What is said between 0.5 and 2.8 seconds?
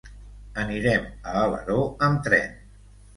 Anirem a Alaró amb tren.